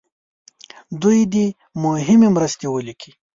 دوی 1.01 1.19
دې 1.33 1.45
مهمې 1.83 2.29
مرستې 2.35 2.65
ولیکي. 2.69 3.11